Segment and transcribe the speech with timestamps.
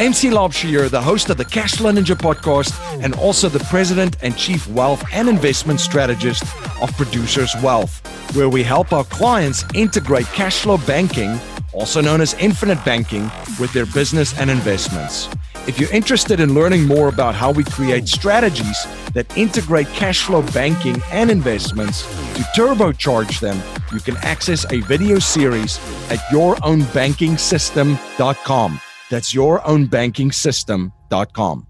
[0.00, 2.72] MC Laubscher, the host of the Cashflow Ninja podcast
[3.04, 6.42] and also the president and chief wealth and investment strategist
[6.80, 8.00] of Producers Wealth,
[8.34, 11.38] where we help our clients integrate cash flow banking,
[11.74, 15.28] also known as infinite banking, with their business and investments.
[15.66, 20.40] If you're interested in learning more about how we create strategies that integrate cash flow
[20.54, 22.04] banking and investments
[22.36, 23.60] to turbocharge them,
[23.92, 25.76] you can access a video series
[26.10, 28.80] at yourownbankingsystem.com.
[29.10, 31.66] That's your own banking yourownbankingsystem.com.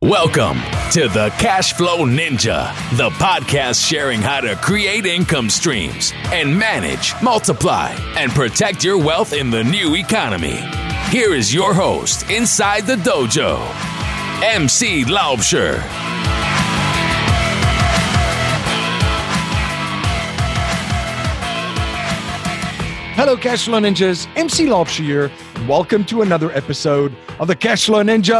[0.00, 0.58] Welcome
[0.92, 7.14] to the Cash Flow Ninja, the podcast sharing how to create income streams and manage,
[7.22, 10.58] multiply, and protect your wealth in the new economy.
[11.10, 13.58] Here is your host inside the dojo,
[14.42, 15.84] MC Laubscher.
[23.18, 24.28] Hello, Cashflow Ninjas.
[24.36, 25.32] MC Laubscher here.
[25.66, 28.32] Welcome to another episode of the Cashflow Ninja.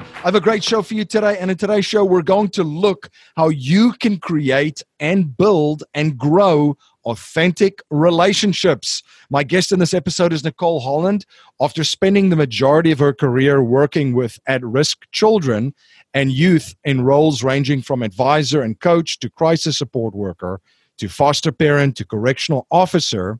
[0.00, 1.36] I have a great show for you today.
[1.38, 6.16] And in today's show, we're going to look how you can create and build and
[6.16, 9.02] grow authentic relationships.
[9.28, 11.26] My guest in this episode is Nicole Holland.
[11.60, 15.74] After spending the majority of her career working with at risk children
[16.14, 20.62] and youth in roles ranging from advisor and coach to crisis support worker
[20.96, 23.38] to foster parent to correctional officer,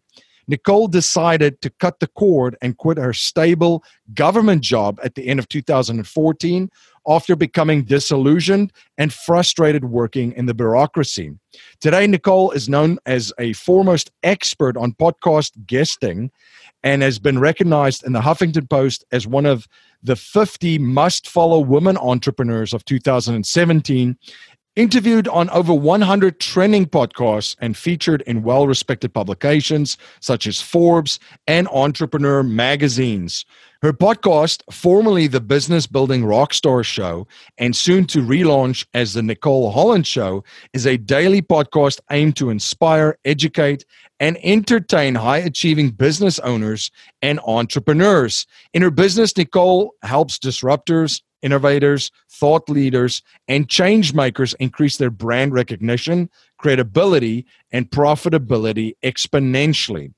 [0.52, 5.40] Nicole decided to cut the cord and quit her stable government job at the end
[5.40, 6.70] of 2014
[7.08, 11.32] after becoming disillusioned and frustrated working in the bureaucracy.
[11.80, 16.30] Today, Nicole is known as a foremost expert on podcast guesting
[16.82, 19.66] and has been recognized in the Huffington Post as one of
[20.02, 24.18] the 50 must follow women entrepreneurs of 2017
[24.74, 31.20] Interviewed on over 100 trending podcasts and featured in well respected publications such as Forbes
[31.46, 33.44] and Entrepreneur magazines.
[33.82, 37.26] Her podcast, formerly the Business Building Rockstar Show
[37.58, 42.48] and soon to relaunch as the Nicole Holland Show, is a daily podcast aimed to
[42.48, 43.84] inspire, educate,
[44.22, 48.46] and entertain high achieving business owners and entrepreneurs.
[48.72, 55.52] In her business, Nicole helps disruptors, innovators, thought leaders, and change makers increase their brand
[55.52, 60.14] recognition, credibility, and profitability exponentially.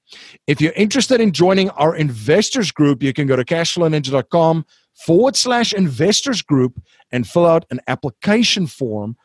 [0.46, 5.72] If you're interested in joining our investors group, you can go to cashflowninja.com forward slash
[5.72, 6.78] investors group
[7.10, 9.16] and fill out an application form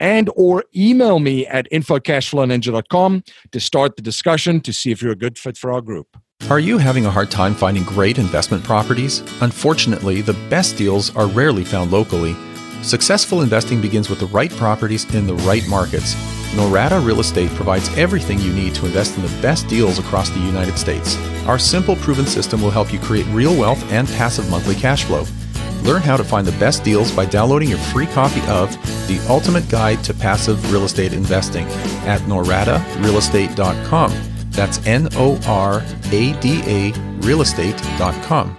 [0.00, 5.16] and or email me at infocashflowninja.com to start the discussion to see if you're a
[5.16, 6.16] good fit for our group.
[6.50, 9.20] Are you having a hard time finding great investment properties?
[9.40, 12.36] Unfortunately, the best deals are rarely found locally.
[12.82, 16.14] Successful investing begins with the right properties in the right markets.
[16.54, 20.38] Norada Real Estate provides everything you need to invest in the best deals across the
[20.38, 21.16] United States.
[21.46, 25.24] Our simple, proven system will help you create real wealth and passive monthly cash flow.
[25.86, 28.72] Learn how to find the best deals by downloading your free copy of
[29.06, 31.64] The Ultimate Guide to Passive Real Estate Investing
[32.06, 34.12] at noradarealestate.com.
[34.50, 38.58] That's N O R A D A realestate.com.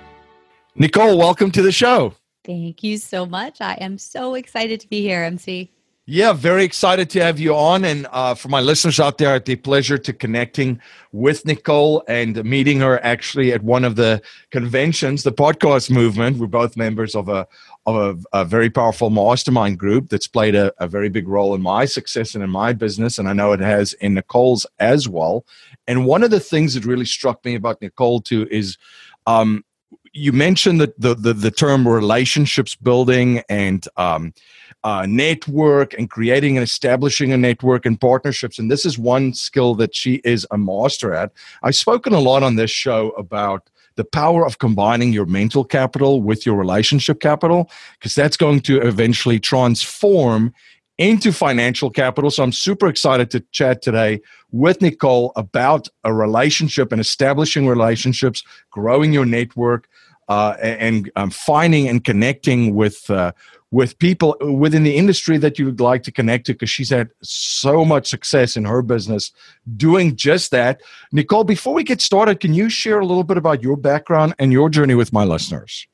[0.75, 2.13] Nicole, welcome to the show.
[2.45, 3.59] Thank you so much.
[3.59, 5.73] I am so excited to be here, MC.
[6.09, 7.83] Yeah, very excited to have you on.
[7.83, 10.79] And uh, for my listeners out there, it's a pleasure to connecting
[11.11, 16.37] with Nicole and meeting her actually at one of the conventions, the podcast movement.
[16.37, 17.45] We're both members of a
[17.85, 21.61] of a, a very powerful mastermind group that's played a, a very big role in
[21.61, 25.45] my success and in my business, and I know it has in Nicole's as well.
[25.87, 28.77] And one of the things that really struck me about Nicole too is
[29.25, 29.65] um,
[30.13, 34.33] you mentioned the, the, the, the, term relationships building and um,
[34.83, 38.59] uh, network and creating and establishing a network and partnerships.
[38.59, 41.31] And this is one skill that she is a master at.
[41.63, 46.21] I've spoken a lot on this show about the power of combining your mental capital
[46.21, 50.53] with your relationship capital, because that's going to eventually transform
[50.99, 52.31] into financial capital.
[52.31, 54.21] So I'm super excited to chat today
[54.51, 59.87] with Nicole about a relationship and establishing relationships, growing your network,
[60.27, 63.31] uh, and um, finding and connecting with uh,
[63.71, 67.09] with people within the industry that you would like to connect to because she's had
[67.21, 69.31] so much success in her business
[69.75, 70.81] doing just that.
[71.11, 74.53] Nicole, before we get started, can you share a little bit about your background and
[74.53, 75.85] your journey with my listeners?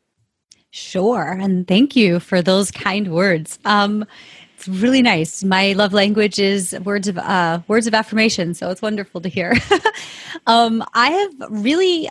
[0.69, 3.59] Sure, and thank you for those kind words.
[3.63, 4.05] Um,
[4.55, 5.43] it's really nice.
[5.43, 9.53] My love language is words of uh, words of affirmation, so it's wonderful to hear.
[10.47, 12.09] um, I have really,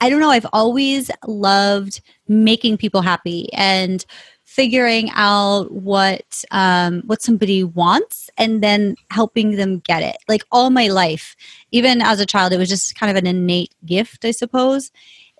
[0.00, 4.04] I don't know, I've always loved making people happy and
[4.44, 10.16] figuring out what um, what somebody wants and then helping them get it.
[10.28, 11.34] Like all my life,
[11.72, 14.92] even as a child, it was just kind of an innate gift, I suppose.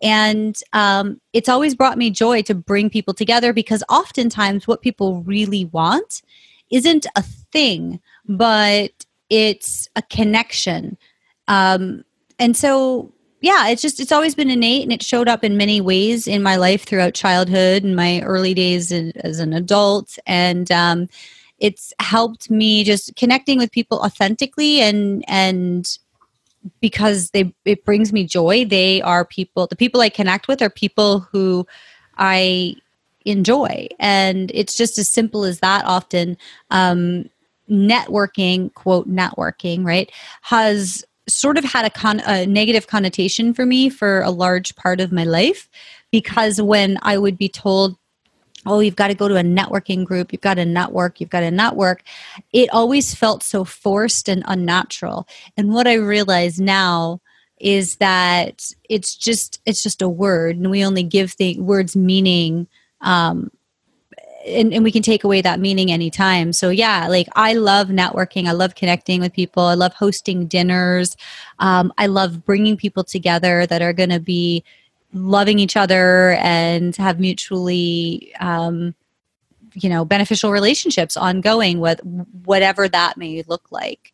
[0.03, 5.23] And um, it's always brought me joy to bring people together because oftentimes what people
[5.23, 6.23] really want
[6.71, 10.99] isn't a thing, but it's a connection.
[11.47, 12.05] Um,
[12.39, 13.14] and so
[13.45, 16.43] yeah, it's just it's always been innate and it showed up in many ways in
[16.43, 20.19] my life throughout childhood and my early days as an adult.
[20.27, 21.11] And um,
[21.59, 25.99] it's helped me just connecting with people authentically and and
[26.81, 28.65] because they it brings me joy.
[28.65, 31.67] They are people the people i connect with are people who
[32.17, 32.75] i
[33.27, 33.89] enjoy.
[33.99, 36.39] And it's just as simple as that often.
[36.71, 37.29] Um,
[37.71, 40.13] networking quote networking right
[40.43, 45.01] has sort of had a, con- a negative connotation for me for a large part
[45.01, 45.69] of my life
[46.11, 47.97] because when I would be told,
[48.67, 51.41] oh, you've got to go to a networking group, you've got to network, you've got
[51.41, 52.03] to network,
[52.53, 55.27] it always felt so forced and unnatural.
[55.57, 57.21] And what I realize now
[57.61, 62.67] is that it's just it's just a word and we only give the words meaning
[63.01, 63.51] um,
[64.47, 66.53] and, and we can take away that meaning anytime.
[66.53, 68.47] So yeah, like I love networking.
[68.47, 69.65] I love connecting with people.
[69.65, 71.17] I love hosting dinners.
[71.59, 74.65] Um, I love bringing people together that are going to be
[75.13, 78.95] loving each other and have mutually, um,
[79.75, 82.01] you know, beneficial relationships ongoing with
[82.45, 84.14] whatever that may look like.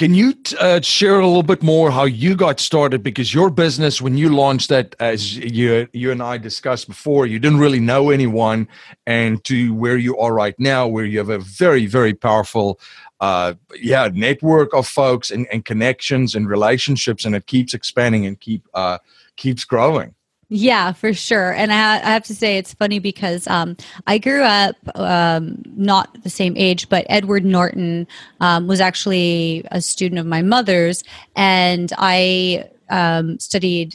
[0.00, 3.02] Can you uh, share a little bit more how you got started?
[3.02, 7.38] Because your business, when you launched that, as you you and I discussed before, you
[7.38, 8.66] didn't really know anyone,
[9.06, 12.80] and to where you are right now, where you have a very very powerful,
[13.20, 18.40] uh, yeah, network of folks and, and connections and relationships, and it keeps expanding and
[18.40, 18.96] keep uh,
[19.36, 20.14] keeps growing.
[20.52, 21.52] Yeah, for sure.
[21.52, 23.76] And I, I, have to say, it's funny because um,
[24.08, 28.08] I grew up um, not the same age, but Edward Norton
[28.40, 31.04] um, was actually a student of my mother's,
[31.36, 33.94] and I um, studied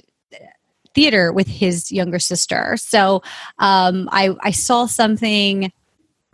[0.94, 2.78] theater with his younger sister.
[2.78, 3.22] So
[3.60, 5.74] um, I, I saw something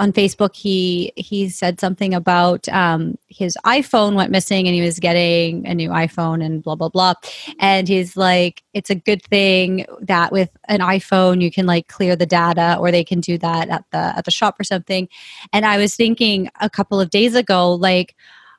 [0.02, 5.00] on Facebook, he he said something about um, his iPhone went missing and he was
[5.00, 7.14] getting a new iPhone and blah blah blah.
[7.60, 12.16] And he's like, it's a good thing that with an iPhone you can like clear
[12.16, 15.08] the data, or they can do that at the at the shop or something.
[15.54, 18.16] And I was thinking a couple of days ago, like,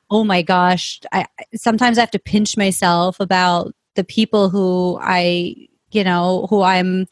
[0.09, 5.67] oh my gosh, I sometimes I have to pinch myself about the people who I
[5.91, 7.05] you know who I'm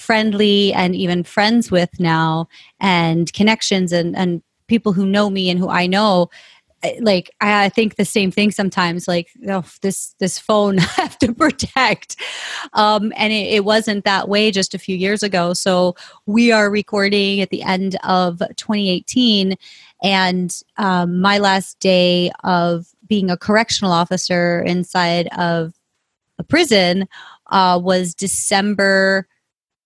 [0.00, 2.48] friendly and even friends with now
[2.80, 6.30] and connections and, and people who know me and who I know
[7.00, 11.32] like I think the same thing sometimes like oh, this this phone I have to
[11.32, 12.16] protect.
[12.72, 15.52] Um, and it, it, wasn't that way just a few years ago.
[15.52, 15.94] So
[16.26, 19.56] we are recording at the end of 2018
[20.02, 25.74] and um, my last day of being a correctional officer inside of
[26.38, 27.06] a prison
[27.48, 29.28] uh, was December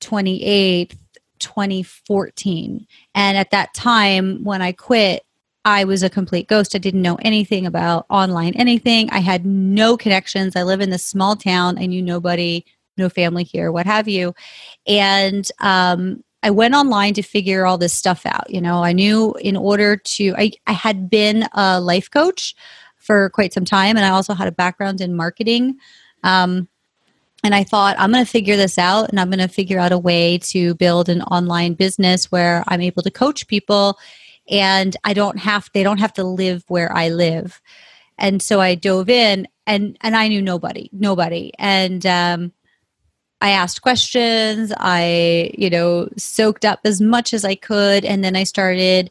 [0.04, 0.96] 28th,
[1.38, 2.86] 2014.
[3.14, 5.24] And at that time, when I quit,
[5.64, 6.74] I was a complete ghost.
[6.74, 9.08] I didn't know anything about online anything.
[9.10, 10.56] I had no connections.
[10.56, 11.78] I live in this small town.
[11.78, 12.64] I knew nobody,
[12.98, 14.34] no family here, what have you.
[14.86, 18.50] And um, I went online to figure all this stuff out.
[18.50, 22.54] You know, I knew in order to, I, I had been a life coach
[22.98, 25.76] for quite some time, and I also had a background in marketing.
[26.22, 26.68] Um,
[27.44, 29.92] and I thought, I'm going to figure this out and I'm going to figure out
[29.92, 33.98] a way to build an online business where I'm able to coach people
[34.50, 37.60] and I don't have, they don't have to live where I live.
[38.16, 41.52] And so I dove in and, and I knew nobody, nobody.
[41.58, 42.52] And, um,
[43.42, 44.72] I asked questions.
[44.78, 48.06] I, you know, soaked up as much as I could.
[48.06, 49.10] And then I started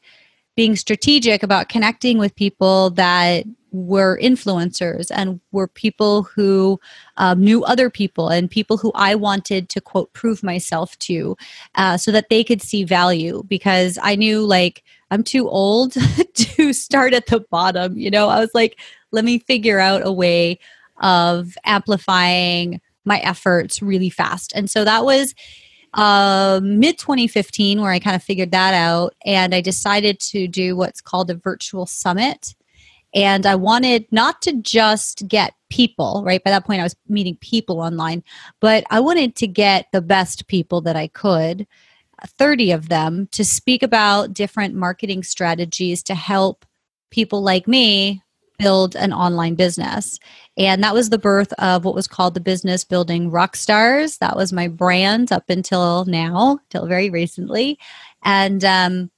[0.55, 6.79] being strategic about connecting with people that were influencers and were people who
[7.17, 11.35] um, knew other people and people who I wanted to quote prove myself to
[11.75, 15.93] uh, so that they could see value because I knew like I'm too old
[16.33, 17.97] to start at the bottom.
[17.97, 18.79] You know, I was like,
[19.11, 20.59] let me figure out a way
[20.97, 24.53] of amplifying my efforts really fast.
[24.55, 25.33] And so that was
[25.95, 29.15] uh, mid 2015 where I kind of figured that out.
[29.25, 32.55] And I decided to do what's called a virtual summit.
[33.13, 36.43] And I wanted not to just get people, right?
[36.43, 38.23] By that point, I was meeting people online,
[38.59, 41.67] but I wanted to get the best people that I could,
[42.25, 46.65] 30 of them, to speak about different marketing strategies to help
[47.11, 48.23] people like me
[48.59, 50.19] build an online business.
[50.57, 54.19] And that was the birth of what was called the Business Building Rockstars.
[54.19, 57.77] That was my brand up until now, till very recently.
[58.23, 59.11] And um,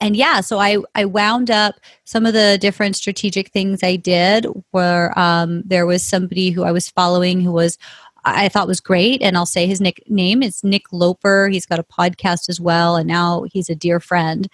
[0.00, 4.46] and yeah, so I I wound up some of the different strategic things I did
[4.70, 7.78] where um, there was somebody who I was following who was
[8.26, 9.22] I thought was great.
[9.22, 11.48] And I'll say his nickname is Nick Loper.
[11.48, 14.48] He's got a podcast as well, and now he's a dear friend.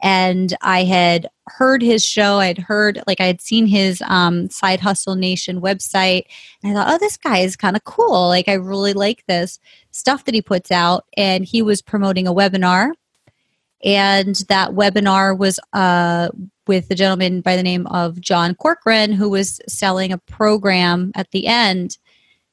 [0.00, 2.38] And I had heard his show.
[2.38, 6.22] I had heard, like, I had seen his um, Side Hustle Nation website.
[6.62, 8.28] And I thought, oh, this guy is kind of cool.
[8.28, 9.58] Like, I really like this
[9.90, 11.04] stuff that he puts out.
[11.16, 12.92] And he was promoting a webinar.
[13.84, 16.28] And that webinar was uh,
[16.66, 21.30] with the gentleman by the name of John Corcoran, who was selling a program at
[21.30, 21.98] the end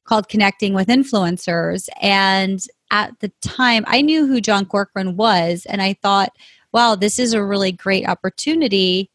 [0.05, 1.89] called Connecting with Influencers.
[2.01, 6.29] And at the time, I knew who John Corcoran was, and I thought,
[6.71, 9.09] wow, this is a really great opportunity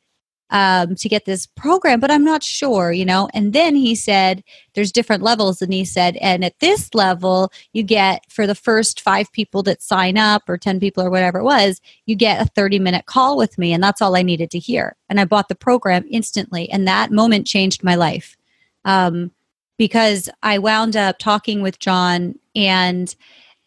[0.51, 3.29] um, to get this program, but I'm not sure, you know.
[3.33, 4.43] And then he said,
[4.75, 5.63] there's different levels.
[5.63, 9.83] And he said, and at this level, you get for the first five people that
[9.83, 13.37] sign up or 10 people or whatever it was, you get a 30 minute call
[13.37, 13.73] with me.
[13.73, 14.97] And that's all I needed to hear.
[15.09, 16.69] And I bought the program instantly.
[16.71, 18.37] And that moment changed my life.
[18.85, 19.31] Um,
[19.79, 23.15] because I wound up talking with John and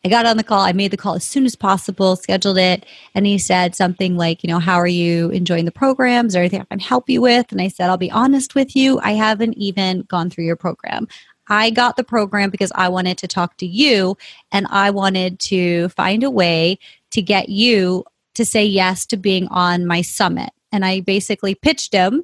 [0.06, 0.60] I got on the call.
[0.60, 4.44] I made the call as soon as possible, scheduled it, and he said something like,
[4.44, 6.36] you know, how are you enjoying the programs?
[6.36, 7.52] Or anything I can help you with?
[7.52, 11.08] And I said, I'll be honest with you, I haven't even gone through your program.
[11.48, 14.18] I got the program because I wanted to talk to you
[14.52, 16.80] and I wanted to find a way
[17.12, 18.04] to get you
[18.36, 20.50] to say yes to being on my summit.
[20.72, 22.24] And I basically pitched him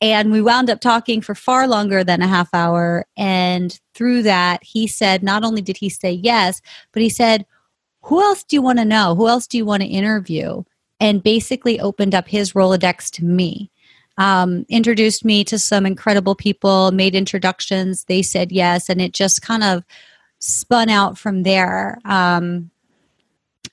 [0.00, 3.06] and we wound up talking for far longer than a half hour.
[3.16, 6.60] And through that, he said, not only did he say yes,
[6.92, 7.46] but he said,
[8.02, 9.14] Who else do you want to know?
[9.14, 10.64] Who else do you want to interview?
[11.00, 13.70] And basically opened up his Rolodex to me.
[14.16, 18.04] Um, introduced me to some incredible people, made introductions.
[18.04, 18.88] They said yes.
[18.88, 19.82] And it just kind of
[20.38, 21.98] spun out from there.
[22.04, 22.70] Um,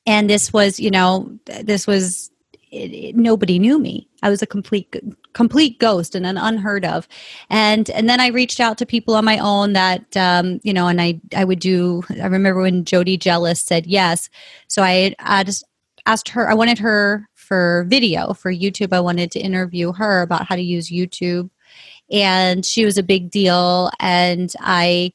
[0.06, 2.31] and this was, you know, this was
[2.72, 4.08] it, it, nobody knew me.
[4.24, 4.96] I was a complete
[5.34, 7.08] complete ghost and an unheard of.
[7.50, 10.88] And and then I reached out to people on my own that um, you know,
[10.88, 12.04] and I I would do.
[12.22, 14.30] I remember when Jody Jealous said yes,
[14.68, 15.64] so I I just
[16.06, 16.50] asked her.
[16.50, 18.94] I wanted her for video for YouTube.
[18.94, 21.50] I wanted to interview her about how to use YouTube,
[22.10, 23.92] and she was a big deal.
[24.00, 25.12] And I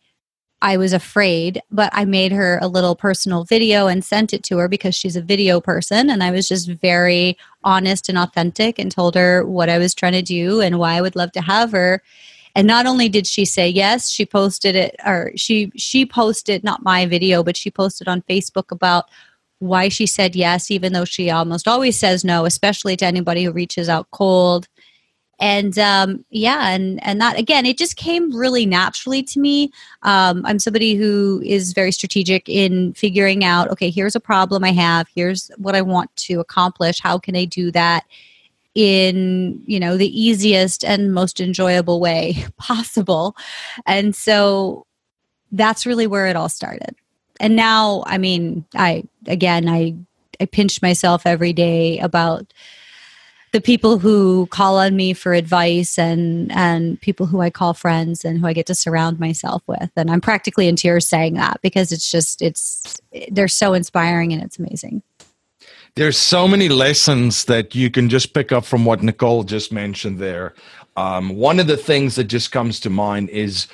[0.66, 4.58] I was afraid, but I made her a little personal video and sent it to
[4.58, 6.10] her because she's a video person.
[6.10, 10.14] And I was just very honest and authentic and told her what I was trying
[10.14, 12.02] to do and why I would love to have her.
[12.56, 16.82] And not only did she say yes, she posted it, or she she posted not
[16.82, 19.04] my video, but she posted on Facebook about
[19.60, 23.52] why she said yes, even though she almost always says no, especially to anybody who
[23.52, 24.66] reaches out cold
[25.38, 29.70] and um, yeah and and that again it just came really naturally to me.
[30.02, 34.72] Um, i'm somebody who is very strategic in figuring out okay here's a problem i
[34.72, 35.08] have.
[35.14, 37.00] Here's what i want to accomplish.
[37.00, 38.04] How can i do that
[38.74, 43.36] in you know the easiest and most enjoyable way possible?
[43.84, 44.86] And so
[45.52, 46.96] that's really where it all started.
[47.40, 49.94] And now i mean i again i
[50.40, 52.52] i pinch myself every day about
[53.52, 58.24] the people who call on me for advice and and people who I call friends
[58.24, 61.60] and who I get to surround myself with and I'm practically in tears saying that
[61.62, 62.96] because it's just it's
[63.30, 65.02] they're so inspiring and it's amazing.
[65.94, 70.18] There's so many lessons that you can just pick up from what Nicole just mentioned
[70.18, 70.52] there.
[70.96, 73.66] Um, one of the things that just comes to mind is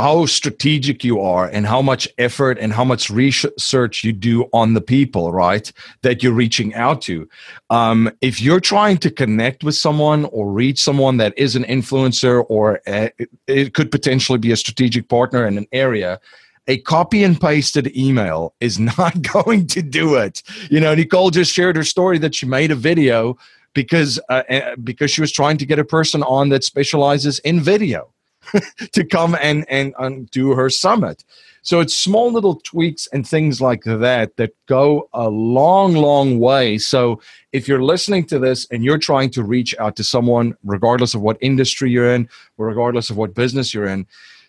[0.00, 4.74] how strategic you are and how much effort and how much research you do on
[4.74, 5.72] the people, right,
[6.02, 7.28] that you're reaching out to.
[7.70, 12.44] Um, if you're trying to connect with someone or reach someone that is an influencer
[12.48, 13.10] or a,
[13.46, 16.20] it could potentially be a strategic partner in an area,
[16.66, 20.42] a copy and pasted email is not going to do it.
[20.70, 23.38] You know, Nicole just shared her story that she made a video
[23.74, 27.60] because uh, eh, because she was trying to get a person on that specializes in
[27.60, 28.13] video
[28.92, 31.24] to come and, and do her summit.
[31.62, 36.76] So it's small little tweaks and things like that that go a long, long way.
[36.76, 37.22] So
[37.52, 41.22] if you're listening to this and you're trying to reach out to someone, regardless of
[41.22, 44.06] what industry you're in, or regardless of what business you're in,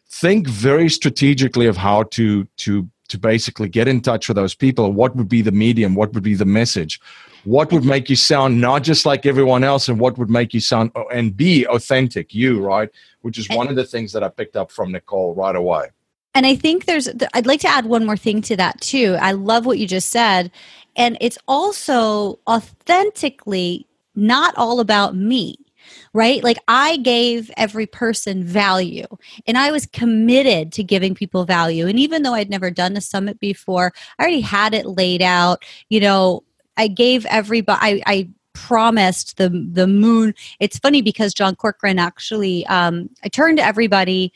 [0.09, 4.91] think very strategically of how to to to basically get in touch with those people.
[4.91, 5.95] What would be the medium?
[5.95, 6.99] What would be the message?
[7.45, 10.59] What would make you sound not just like everyone else, and what would make you
[10.59, 12.89] sound and be authentic, you, right?
[13.21, 15.89] Which is one of the things that I picked up from Nicole right away.
[16.33, 19.15] And I think there's, I'd like to add one more thing to that too.
[19.21, 20.51] I love what you just said.
[20.97, 25.57] And it's also authentically not all about me
[26.13, 26.43] right?
[26.43, 29.05] Like I gave every person value
[29.45, 31.87] and I was committed to giving people value.
[31.87, 35.63] And even though I'd never done a summit before, I already had it laid out.
[35.89, 36.43] You know,
[36.77, 40.33] I gave everybody, I, I promised the the moon.
[40.59, 44.31] It's funny because John Corcoran actually, um, I turned everybody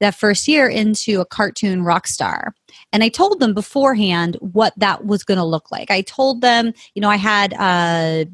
[0.00, 2.54] that first year into a cartoon rock star.
[2.92, 5.90] And I told them beforehand what that was going to look like.
[5.90, 8.26] I told them, you know, I had a,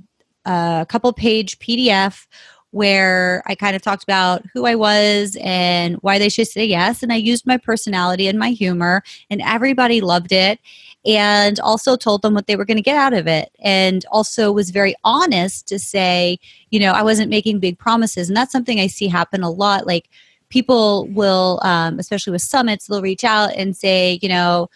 [0.45, 2.27] a couple page PDF
[2.73, 7.03] where I kind of talked about who I was and why they should say yes.
[7.03, 10.59] And I used my personality and my humor, and everybody loved it.
[11.05, 13.51] And also told them what they were going to get out of it.
[13.61, 16.39] And also was very honest to say,
[16.71, 18.29] you know, I wasn't making big promises.
[18.29, 19.87] And that's something I see happen a lot.
[19.87, 20.09] Like,
[20.53, 24.69] people will, um, especially with summits, they'll reach out and say, you know,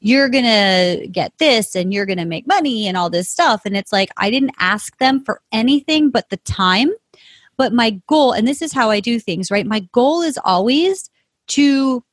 [0.00, 3.62] you're going to get this and you're going to make money and all this stuff.
[3.64, 6.90] And it's like, I didn't ask them for anything but the time.
[7.56, 9.66] But my goal, and this is how I do things, right?
[9.66, 11.08] My goal is always
[11.48, 12.04] to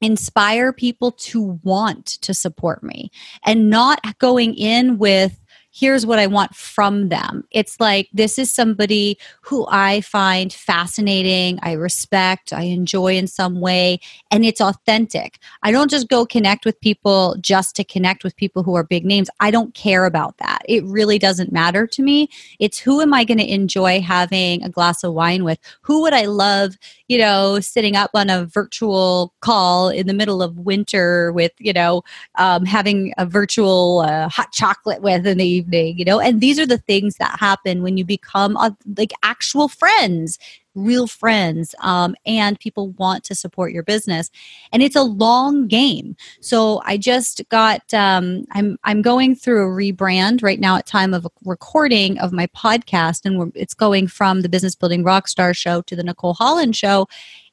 [0.00, 3.10] inspire people to want to support me
[3.44, 5.40] and not going in with
[5.76, 7.44] here's what I want from them.
[7.50, 13.60] It's like this is somebody who I find fascinating, I respect, I enjoy in some
[13.60, 15.38] way, and it's authentic.
[15.62, 19.04] I don't just go connect with people just to connect with people who are big
[19.04, 19.28] names.
[19.40, 20.62] I don't care about that.
[20.66, 22.30] It really doesn't matter to me.
[22.58, 25.58] It's who am I going to enjoy having a glass of wine with?
[25.82, 26.78] Who would I love,
[27.08, 31.74] you know, sitting up on a virtual call in the middle of winter with, you
[31.74, 32.02] know,
[32.36, 36.66] um, having a virtual uh, hot chocolate with in the you know, and these are
[36.66, 40.38] the things that happen when you become a, like actual friends
[40.76, 44.30] real friends um, and people want to support your business.
[44.72, 46.14] And it's a long game.
[46.40, 51.14] So i just got um, i'm i'm going through a rebrand right now at time
[51.14, 55.96] of recording of my podcast and it's going from the business building rockstar show to
[55.96, 57.08] the nicole holland show.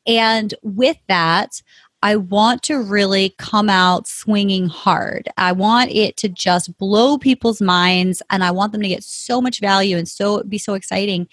[0.06, 1.62] And with that
[2.04, 5.30] I want to really come out swinging hard.
[5.38, 9.42] I want it to just blow people's minds and I want them to get so
[9.42, 11.30] much value and so be so exciting.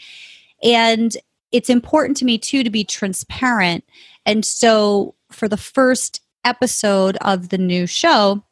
[0.63, 1.17] And
[1.51, 3.85] it's important to me too to be transparent.
[4.25, 8.45] And so for the first episode of the new show,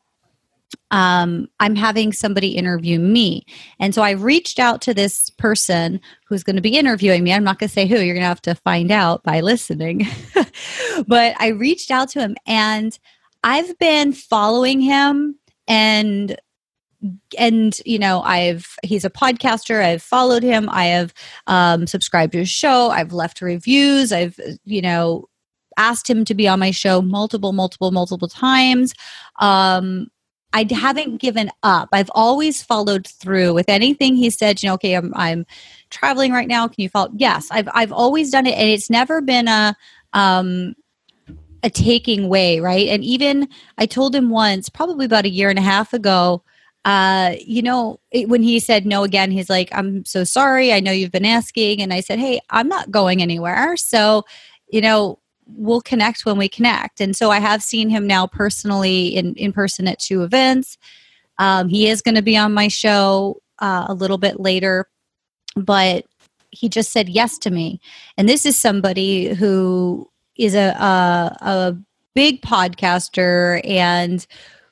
[0.91, 3.45] um, I'm having somebody interview me.
[3.78, 7.33] And so I reached out to this person who's going to be interviewing me.
[7.33, 10.07] I'm not going to say who, you're going to have to find out by listening.
[11.07, 12.99] but I reached out to him and
[13.45, 16.37] I've been following him and
[17.39, 21.15] and you know i've he's a podcaster i've followed him i have
[21.47, 25.25] um, subscribed to his show i've left reviews i've you know
[25.76, 28.95] asked him to be on my show multiple multiple multiple times
[29.39, 30.09] um,
[30.52, 31.91] I haven't given up.
[31.93, 34.63] I've always followed through with anything he said.
[34.63, 35.47] You know, okay, I'm I'm
[35.91, 36.67] traveling right now.
[36.69, 37.11] Can you follow?
[37.15, 39.76] Yes, I've I've always done it, and it's never been a
[40.15, 40.75] um
[41.63, 42.89] a taking way, right?
[42.89, 46.43] And even I told him once, probably about a year and a half ago.
[46.84, 50.73] Uh, you know, it, when he said no again, he's like, "I'm so sorry.
[50.73, 54.25] I know you've been asking," and I said, "Hey, I'm not going anywhere." So,
[54.71, 57.00] you know, we'll connect when we connect.
[57.00, 60.78] And so I have seen him now personally in, in person at two events.
[61.39, 64.89] Um, he is going to be on my show uh, a little bit later,
[65.56, 66.04] but
[66.50, 67.80] he just said yes to me.
[68.17, 71.76] And this is somebody who is a, a, a
[72.15, 74.26] big podcaster and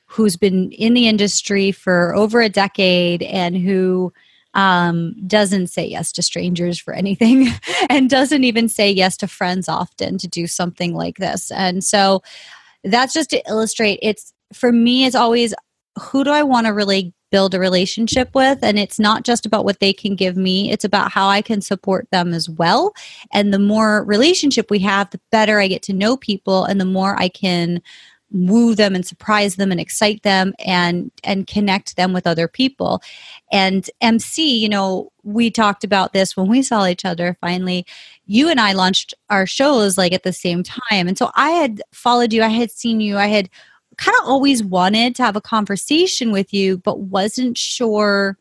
[0.05, 4.11] who's been in the industry for over a decade and who
[4.57, 7.47] um, doesn't say yes to strangers for anything
[7.89, 11.51] and doesn't even say yes to friends often to do something like this.
[11.51, 12.21] And so
[12.83, 15.53] that's just to illustrate it's for me, it's always
[15.99, 19.65] who do I want to really build a relationship with and it's not just about
[19.65, 22.93] what they can give me it's about how i can support them as well
[23.33, 26.85] and the more relationship we have the better i get to know people and the
[26.85, 27.81] more i can
[28.31, 33.01] woo them and surprise them and excite them and and connect them with other people.
[33.51, 37.37] And mc you know we talked about this when we saw each other.
[37.41, 37.85] Finally
[38.25, 41.07] you and i launched our shows like at the same time.
[41.07, 42.43] And so i had followed you.
[42.43, 43.17] I had seen you.
[43.17, 43.49] I had
[43.97, 48.37] kind of always wanted to have a conversation with you but wasn't sure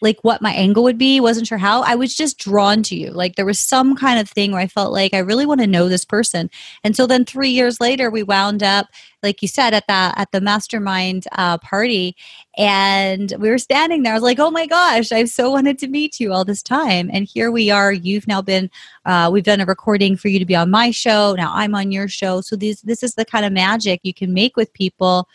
[0.00, 3.10] like what my angle would be wasn't sure how i was just drawn to you.
[3.10, 5.66] Like there was some kind of thing where i felt like i really want to
[5.66, 6.50] know this person.
[6.84, 8.88] And so then three years later we wound up
[9.22, 12.14] like you said at the at the mastermind uh, party
[12.56, 14.12] and we were standing there.
[14.12, 17.10] I was like oh my gosh i've so wanted to meet you all this time.
[17.12, 18.70] And here we are you've now been
[19.04, 21.92] uh, we've done a recording for you to be on my show now i'm on
[21.92, 22.40] your show.
[22.40, 25.28] So these this is the kind of magic you can make with people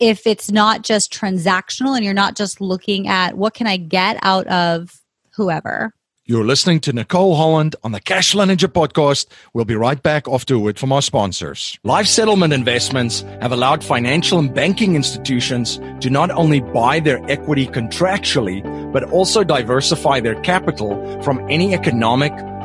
[0.00, 4.18] if it's not just transactional and you're not just looking at what can I get
[4.22, 5.00] out of
[5.34, 5.92] whoever.
[6.24, 9.26] You're listening to Nicole Holland on the Cashflow Ninja podcast.
[9.52, 11.76] We'll be right back after a word from our sponsors.
[11.82, 17.66] Life settlement investments have allowed financial and banking institutions to not only buy their equity
[17.66, 22.32] contractually, but also diversify their capital from any economic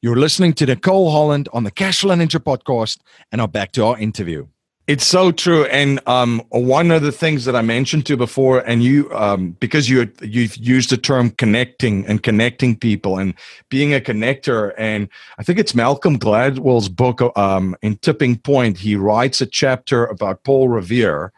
[0.00, 2.98] You're listening to Nicole Holland on the Cashflow Ninja podcast,
[3.32, 4.46] and now back to our interview.
[4.86, 8.80] It's so true, and um, one of the things that I mentioned to before, and
[8.80, 13.34] you, um, because you you've used the term connecting and connecting people and
[13.70, 18.78] being a connector, and I think it's Malcolm Gladwell's book um, in Tipping Point.
[18.78, 21.32] He writes a chapter about Paul Revere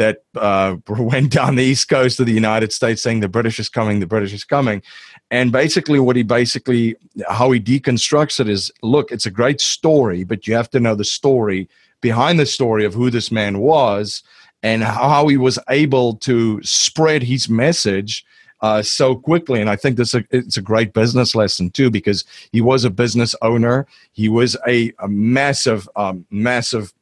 [0.00, 3.68] that uh, went down the east coast of the United States, saying the British is
[3.68, 4.82] coming, the British is coming,
[5.30, 6.96] and basically what he basically
[7.28, 10.94] how he deconstructs it is, look, it's a great story, but you have to know
[10.94, 11.68] the story
[12.00, 14.22] behind the story of who this man was
[14.62, 18.24] and how he was able to spread his message
[18.60, 19.60] uh, so quickly.
[19.60, 23.34] And I think this it's a great business lesson too, because he was a business
[23.40, 23.86] owner.
[24.12, 26.92] He was a, a massive, um, massive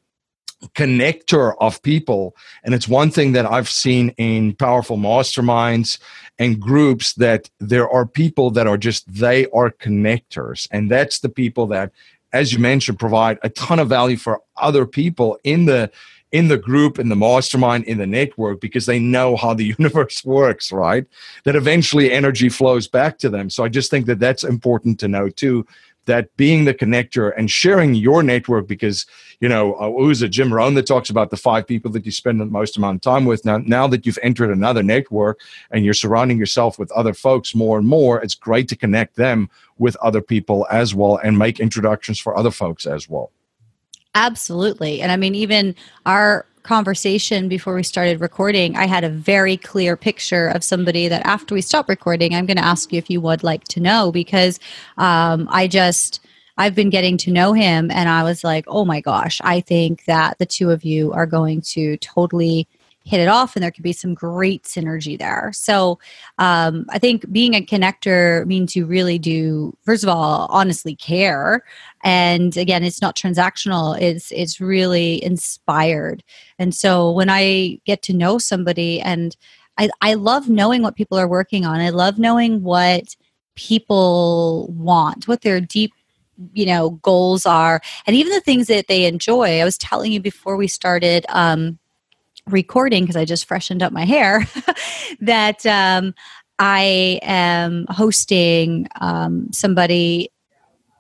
[0.75, 2.35] connector of people.
[2.65, 5.99] And it's one thing that I've seen in powerful masterminds
[6.39, 10.69] and groups that there are people that are just, they are connectors.
[10.71, 11.93] And that's the people that
[12.33, 15.91] as you mentioned, provide a ton of value for other people in the
[16.31, 20.23] in the group, in the mastermind, in the network, because they know how the universe
[20.27, 21.07] works, right?
[21.45, 23.49] That eventually energy flows back to them.
[23.49, 25.67] So I just think that that's important to know too
[26.09, 29.07] that being the connector and sharing your network because
[29.41, 32.11] you know uh, who's it jim rohn that talks about the five people that you
[32.11, 33.45] spend the most amount of time with?
[33.45, 35.41] Now now that you've entered another network
[35.71, 39.49] and you're surrounding yourself with other folks more and more it's great to connect them
[39.79, 43.31] with other people as well and make introductions for other folks as well.
[44.15, 45.01] Absolutely.
[45.01, 49.97] And i mean even our conversation before we started recording, I had a very clear
[49.97, 53.23] picture of somebody that after we stop recording, I'm going to ask you if you
[53.23, 54.61] would like to know because
[54.99, 56.21] um, I just.
[56.61, 60.07] I've been getting to know him, and I was like, oh my gosh, I think
[60.07, 62.67] that the two of you are going to totally
[63.09, 65.51] hit it off and there could be some great synergy there.
[65.55, 65.99] So
[66.37, 71.65] um, I think being a connector means you really do, first of all, honestly care.
[72.05, 76.23] And again, it's not transactional, it's it's really inspired.
[76.59, 79.35] And so when I get to know somebody and
[79.79, 81.81] I, I love knowing what people are working on.
[81.81, 83.17] I love knowing what
[83.55, 85.93] people want, what their deep
[86.53, 90.21] you know goals are and even the things that they enjoy i was telling you
[90.21, 91.77] before we started um,
[92.53, 94.47] recording because I just freshened up my hair
[95.21, 96.15] that um,
[96.59, 100.31] I am hosting um, somebody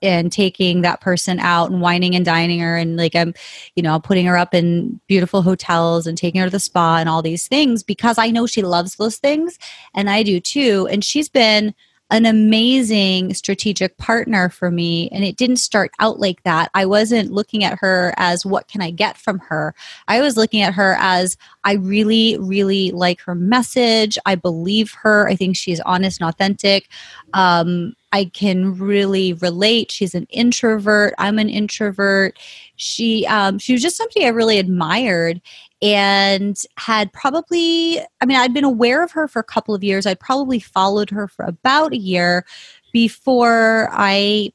[0.03, 3.35] and taking that person out and wining and dining her and like I'm
[3.75, 7.09] you know putting her up in beautiful hotels and taking her to the spa and
[7.09, 9.59] all these things because I know she loves those things
[9.95, 10.89] and I do too.
[10.91, 11.75] And she's been
[12.11, 16.71] an amazing strategic partner for me and it didn't start out like that.
[16.75, 19.75] I wasn't looking at her as what can i get from her?
[20.09, 24.17] I was looking at her as i really really like her message.
[24.25, 25.29] I believe her.
[25.29, 26.89] I think she's honest and authentic.
[27.35, 29.91] Um, i can really relate.
[29.91, 31.15] She's an introvert.
[31.19, 32.39] I'm an introvert.
[32.77, 35.43] She um, she was just somebody i really admired
[35.81, 40.07] and had probably, I mean, I'd been aware of her for a couple of years.
[40.07, 42.45] I'd probably followed her for about a year
[42.93, 44.53] before I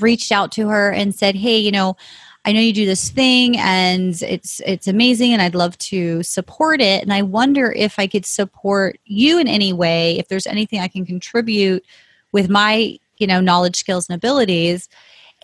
[0.00, 1.96] reached out to her and said, Hey, you know,
[2.44, 6.80] I know you do this thing and it's it's amazing and I'd love to support
[6.80, 10.80] it and I wonder if I could support you in any way if there's anything
[10.80, 11.84] I can contribute
[12.32, 14.88] with my you know knowledge skills and abilities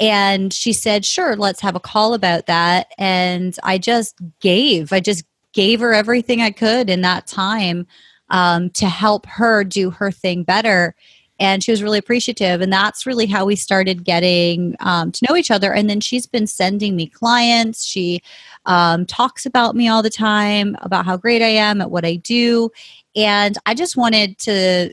[0.00, 2.88] and she said, sure, let's have a call about that.
[2.98, 7.86] And I just gave, I just gave her everything I could in that time
[8.30, 10.94] um, to help her do her thing better.
[11.40, 12.60] And she was really appreciative.
[12.60, 15.72] And that's really how we started getting um, to know each other.
[15.72, 17.84] And then she's been sending me clients.
[17.84, 18.22] She
[18.66, 22.16] um, talks about me all the time, about how great I am at what I
[22.16, 22.70] do.
[23.16, 24.92] And I just wanted to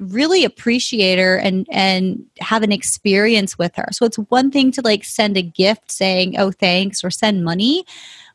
[0.00, 3.88] really appreciate her and and have an experience with her.
[3.92, 7.84] So it's one thing to like send a gift saying oh thanks or send money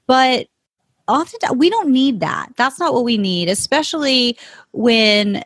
[0.08, 0.47] but
[1.08, 2.49] often we don't need that.
[2.56, 4.38] That's not what we need especially
[4.71, 5.43] when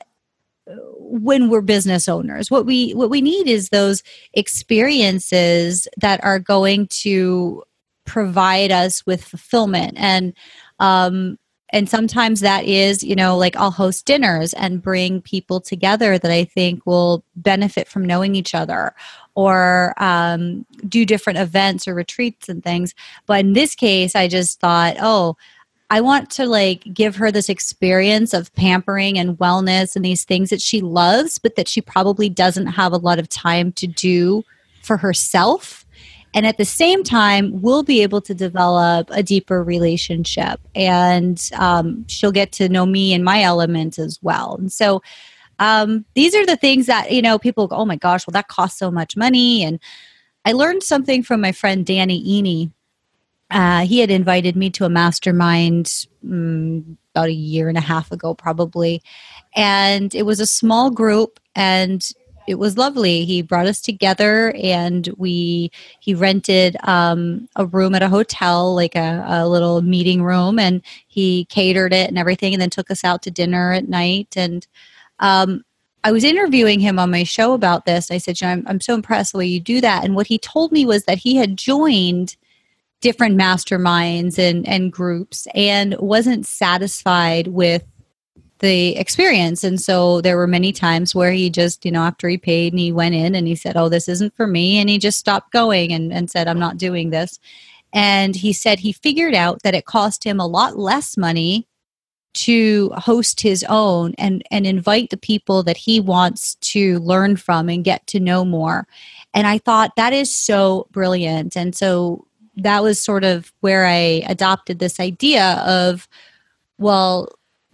[0.98, 2.52] when we're business owners.
[2.52, 4.04] What we what we need is those
[4.34, 7.64] experiences that are going to
[8.06, 9.94] provide us with fulfillment.
[9.98, 10.34] And
[10.80, 11.39] um
[11.72, 16.32] and sometimes that is you know like i'll host dinners and bring people together that
[16.32, 18.94] i think will benefit from knowing each other
[19.36, 22.94] or um, do different events or retreats and things.
[23.26, 25.38] But in this case i just thought oh
[25.90, 30.50] i want to like give her this experience of pampering and wellness and these things
[30.50, 34.44] that she loves but that she probably doesn't have a lot of time to do
[34.82, 35.86] for herself
[36.34, 40.60] and at the same time we'll be able to develop a deeper relationship.
[40.76, 44.56] And um, she'll get to know me and my element as well.
[44.60, 45.02] And so
[45.58, 48.48] um, these are the things that you know people go oh my gosh well that
[48.48, 49.64] costs so much money.
[49.64, 49.80] And
[50.46, 52.72] i learned something from my friend danny Iny.
[53.52, 58.12] Uh, he had invited me to a mastermind um, about a year and a half
[58.12, 59.02] ago probably.
[59.56, 62.08] And it was a small group and
[62.50, 63.26] it was lovely.
[63.26, 68.96] He brought us together, and we he rented um, a room at a hotel, like
[68.96, 73.04] a, a little meeting room, and he catered it and everything, and then took us
[73.04, 74.36] out to dinner at night.
[74.36, 74.66] And
[75.20, 75.64] um,
[76.04, 78.10] I was interviewing him on my show about this.
[78.10, 80.04] I said, you know, I'm, I'm so impressed the way you do that.
[80.04, 82.36] And what he told me was that he had joined
[83.00, 87.84] different masterminds and, and groups and wasn't satisfied with
[88.60, 89.64] the experience.
[89.64, 92.80] And so there were many times where he just, you know, after he paid and
[92.80, 94.78] he went in and he said, Oh, this isn't for me.
[94.80, 97.40] And he just stopped going and, and said, I'm not doing this.
[97.94, 101.68] And he said he figured out that it cost him a lot less money
[102.32, 107.70] to host his own and, and invite the people that he wants to learn from
[107.70, 108.88] and get to know more.
[109.34, 111.56] And I thought that is so brilliant.
[111.56, 116.08] And so that was sort of where I adopted this idea of,
[116.78, 117.30] well,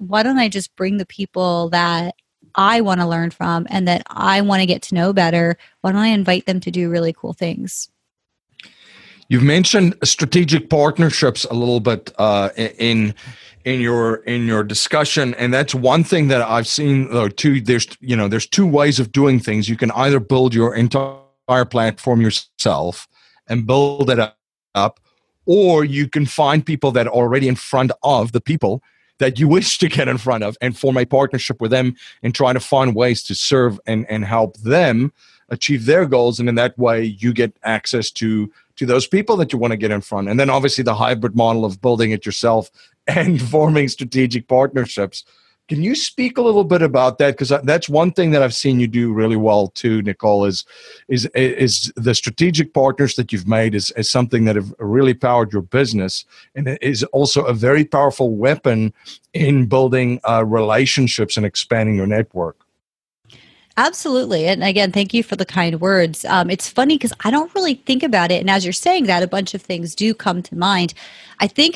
[0.08, 2.16] why don't I just bring the people that
[2.56, 5.58] I want to learn from and that I want to get to know better?
[5.82, 7.90] Why don't I invite them to do really cool things?
[9.28, 13.16] You've mentioned strategic partnerships a little bit uh, in
[13.64, 17.08] in your in your discussion, and that's one thing that I've seen.
[17.12, 19.68] Or two, there's you know there's two ways of doing things.
[19.68, 23.08] You can either build your entire platform yourself
[23.48, 24.20] and build it
[24.76, 25.00] up,
[25.48, 28.84] or you can find people that are already in front of the people
[29.20, 32.36] that you wish to get in front of and form a partnership with them and
[32.36, 35.14] try to find ways to serve and, and help them
[35.50, 36.40] achieve their goals.
[36.40, 39.78] And in that way you get access to to those people that you want to
[39.78, 40.28] get in front.
[40.28, 42.70] And then obviously the hybrid model of building it yourself
[43.08, 45.24] and forming strategic partnerships
[45.68, 47.38] can you speak a little bit about that?
[47.38, 50.46] Because that's one thing that I've seen you do really well too, Nicole.
[50.46, 50.64] Is
[51.08, 55.52] is is the strategic partners that you've made is, is something that have really powered
[55.52, 58.94] your business, and it is also a very powerful weapon
[59.34, 62.58] in building uh, relationships and expanding your network.
[63.78, 64.48] Absolutely.
[64.48, 66.24] And again, thank you for the kind words.
[66.26, 68.40] Um, it's funny because I don't really think about it.
[68.40, 70.94] And as you're saying that, a bunch of things do come to mind.
[71.42, 71.76] I think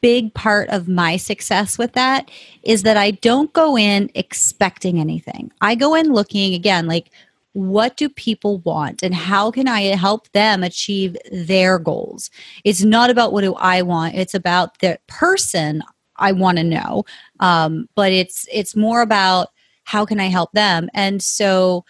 [0.00, 2.30] big part of my success with that
[2.62, 5.50] is that I don't go in expecting anything.
[5.60, 7.10] I go in looking again like
[7.52, 12.30] what do people want and how can I help them achieve their goals?
[12.64, 15.82] It's not about what do I want, it's about the person
[16.16, 17.04] I want to know.
[17.40, 19.48] Um, but it's it's more about
[19.84, 20.90] how can I help them?
[20.92, 21.84] And so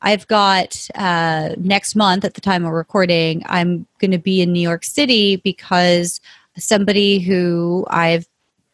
[0.00, 4.52] I've got uh, next month at the time of recording, I'm going to be in
[4.52, 6.20] New York City because
[6.56, 8.26] somebody who I've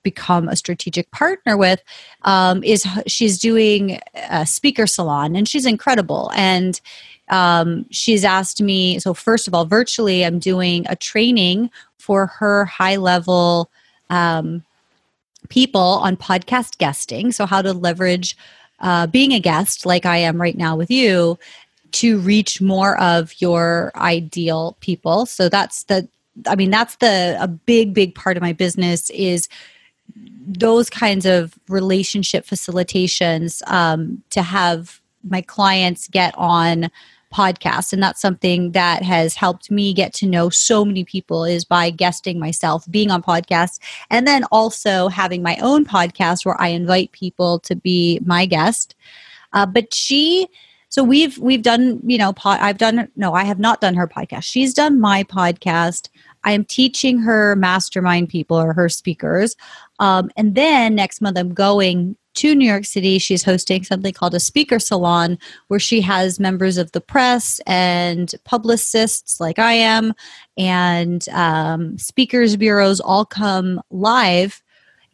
[0.03, 1.83] become a strategic partner with
[2.23, 6.31] um, is she's doing a speaker salon and she's incredible.
[6.35, 6.81] And
[7.31, 12.64] um, she's asked me so first of all virtually i'm doing a training for her
[12.64, 13.71] high level
[14.09, 14.64] um,
[15.49, 17.33] people on podcast guesting.
[17.33, 18.37] So how to leverage
[18.81, 21.38] uh, being a guest like i am right now with you
[21.91, 25.25] to reach more of your ideal people.
[25.27, 26.09] So that's the
[26.46, 29.48] I mean, that's the a big, big part of my business is
[30.46, 36.90] those kinds of relationship facilitations um, to have my clients get on
[37.33, 37.92] podcasts.
[37.92, 41.90] And that's something that has helped me get to know so many people is by
[41.90, 43.79] guesting myself being on podcasts
[44.11, 48.94] and then also having my own podcast where i invite people to be my guest.
[49.53, 50.48] Uh, but she
[50.90, 54.07] so we've we've done you know pod, i've done no i have not done her
[54.07, 54.44] podcast.
[54.44, 56.09] She's done my podcast
[56.48, 59.54] I am teaching her mastermind people or her speakers.
[59.98, 63.18] Um, and then next month, I'm going to New York City.
[63.18, 68.34] She's hosting something called a speaker salon where she has members of the press and
[68.44, 70.14] publicists like I am
[70.56, 74.62] and um, speakers bureaus all come live.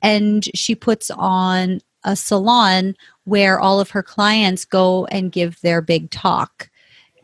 [0.02, 2.94] And she puts on a salon
[3.24, 6.70] where all of her clients go and give their big talk.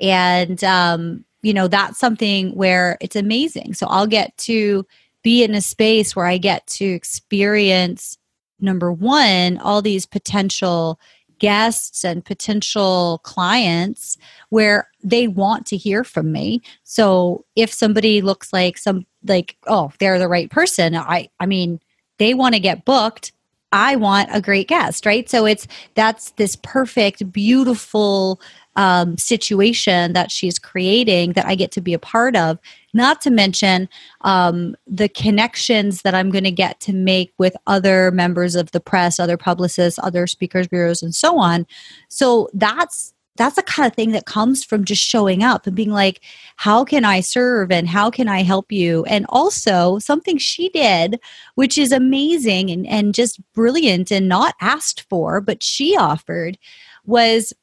[0.00, 4.84] And um, you know that's something where it's amazing so i'll get to
[5.22, 8.18] be in a space where I get to experience
[8.60, 11.00] number one, all these potential
[11.38, 14.18] guests and potential clients
[14.50, 16.60] where they want to hear from me.
[16.84, 21.80] So if somebody looks like some like oh, they're the right person, I I mean,
[22.18, 23.32] they want to get booked.
[23.72, 25.30] I want a great guest, right?
[25.30, 28.40] So it's that's this perfect, beautiful
[28.76, 32.58] um, situation that she's creating that I get to be a part of.
[32.92, 33.88] Not to mention
[34.22, 38.80] um, the connections that I'm going to get to make with other members of the
[38.80, 41.66] press, other publicists, other speakers bureaus, and so on.
[42.08, 45.90] So that's that's the kind of thing that comes from just showing up and being
[45.90, 46.20] like,
[46.56, 49.02] how can I serve and how can I help you?
[49.04, 51.18] And also something she did,
[51.54, 56.58] which is amazing and, and just brilliant and not asked for, but she offered
[57.06, 57.54] was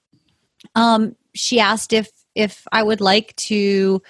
[0.78, 4.02] um, she asked if if I would like to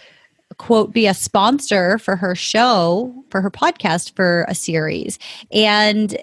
[0.58, 5.18] quote be a sponsor for her show for her podcast for a series
[5.52, 6.18] and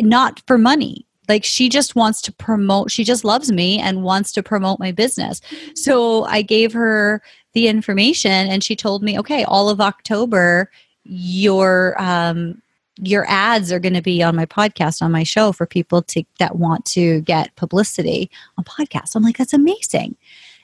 [0.00, 1.06] not for money.
[1.28, 4.92] Like she just wants to promote she just loves me and wants to promote my
[4.92, 5.40] business.
[5.74, 7.22] So i gave her
[7.52, 10.70] the information and she told me okay all of october
[11.04, 12.60] your um
[12.98, 16.24] your ads are going to be on my podcast on my show for people to
[16.38, 19.14] that want to get publicity on podcasts.
[19.14, 20.16] I'm like that's amazing.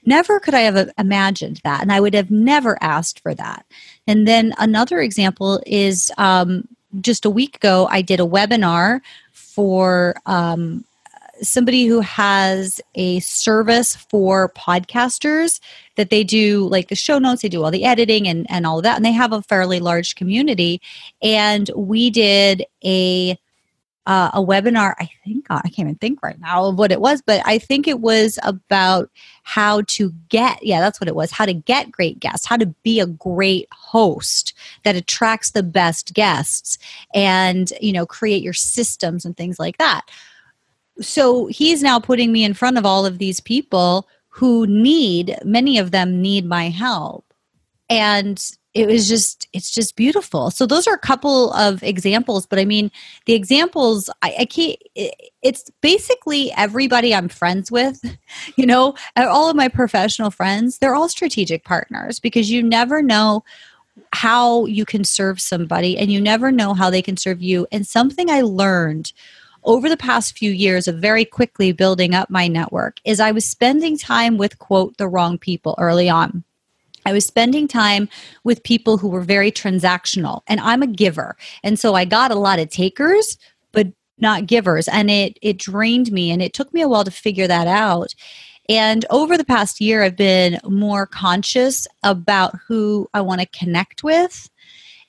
[0.05, 3.65] Never could i have imagined that and i would have never asked for that.
[4.07, 6.67] And then another example is um,
[7.01, 9.01] just a week ago i did a webinar
[9.33, 10.85] for um,
[11.43, 15.61] somebody who has a service for podcasters
[15.97, 18.79] that they do like the show notes they do all the editing and, and all
[18.79, 20.81] of that and they have a fairly large community.
[21.21, 23.39] And we did a
[24.05, 27.23] uh, a webinar i think i can't even think right now of what it was
[27.23, 29.09] but i think it was about
[29.45, 32.67] how to get yeah that's what it was how to get great guests how to
[32.83, 36.79] be a great host that attracts the best guests
[37.15, 40.03] and you know create your systems and things like that
[41.03, 45.79] so he's now putting me in front of all of these people who need many
[45.79, 47.25] of them need my help.
[47.91, 50.51] And it was just it's just beautiful.
[50.51, 52.91] So those are a couple of examples but i mean
[53.27, 54.79] the examples i, I can't
[55.43, 58.01] it's basically everybody i'm friends with
[58.57, 63.45] you know all of my professional friends they're all strategic partners because you never know
[64.13, 67.67] how you can serve somebody and you never know how they can serve you.
[67.73, 69.13] And something i learned
[69.65, 73.47] over the past few years of very quickly building up my network is I was
[73.47, 76.45] spending time with, quote, the wrong people early on.
[77.05, 78.09] I was spending time
[78.45, 81.37] with people who were very transactional, and I'm a giver.
[81.65, 83.39] And so I got a lot of takers,
[83.73, 84.87] but not givers.
[84.89, 88.15] And it, it drained me, and it took me a while to figure that out.
[88.69, 94.05] And over the past year, I've been more conscious about who I want to connect
[94.05, 94.49] with.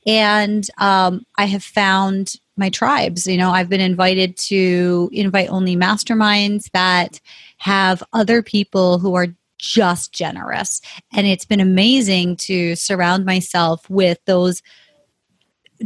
[0.06, 3.26] And um, I have found my tribes.
[3.28, 7.20] You know, I've been invited to invite only masterminds that
[7.58, 10.82] have other people who are just generous.
[11.14, 14.62] And it's been amazing to surround myself with those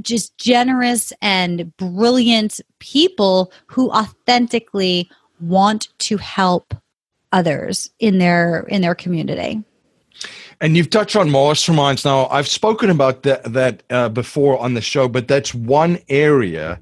[0.02, 6.74] just generous and brilliant people who authentically want to help
[7.32, 9.64] others in their in their community.
[10.60, 12.04] And you've touched on masterminds.
[12.04, 16.80] Now, I've spoken about that that uh, before on the show, but that's one area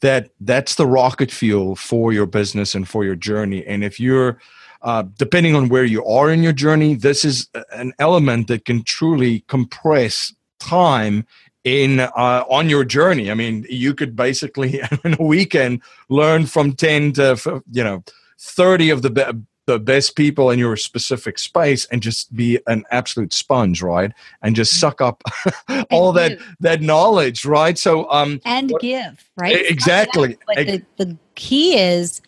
[0.00, 3.66] that that's the rocket fuel for your business and for your journey.
[3.66, 4.38] And if you're
[4.82, 8.84] uh, depending on where you are in your journey, this is an element that can
[8.84, 11.26] truly compress time
[11.64, 13.30] in uh, on your journey.
[13.30, 18.04] I mean, you could basically in a weekend learn from ten to you know
[18.38, 23.34] thirty of the the best people in your specific space and just be an absolute
[23.34, 24.12] sponge right?
[24.40, 24.80] And just mm-hmm.
[24.80, 25.22] suck up
[25.90, 27.76] all that that knowledge right?
[27.78, 29.54] So um and what, give right?
[29.70, 30.38] Exactly.
[30.46, 32.22] but the, the key is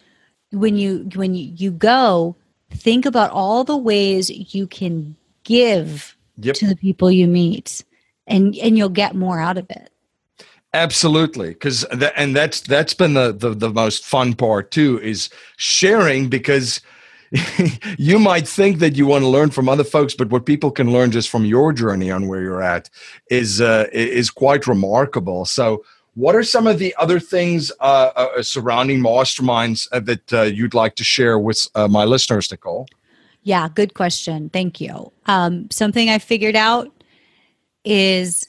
[0.52, 2.36] when you when you, you go
[2.70, 6.54] think about all the ways you can give yep.
[6.56, 7.82] to the people you meet
[8.26, 9.90] and and you'll get more out of it.
[10.74, 15.30] Absolutely because that, and that's that's been the, the the most fun part too is
[15.56, 16.82] sharing because
[17.98, 20.92] you might think that you want to learn from other folks, but what people can
[20.92, 22.90] learn just from your journey on where you're at
[23.30, 25.44] is uh, is quite remarkable.
[25.44, 30.42] So, what are some of the other things uh, uh, surrounding masterminds uh, that uh,
[30.42, 32.88] you'd like to share with uh, my listeners, Nicole?
[33.42, 34.50] Yeah, good question.
[34.50, 35.12] Thank you.
[35.26, 36.90] Um, something I figured out
[37.84, 38.48] is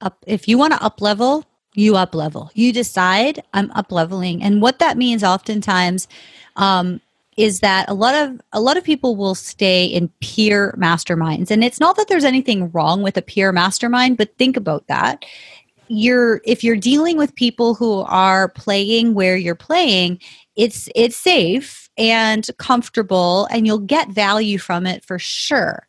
[0.00, 1.44] up, if you want to up level,
[1.74, 2.50] you up level.
[2.54, 6.08] You decide I'm up leveling, and what that means oftentimes.
[6.56, 7.02] Um,
[7.38, 11.52] is that a lot of a lot of people will stay in peer masterminds.
[11.52, 15.24] And it's not that there's anything wrong with a peer mastermind but think about that.
[15.86, 20.20] You're if you're dealing with people who are playing where you're playing
[20.56, 25.86] it's it's safe and comfortable and you'll get value from it for sure.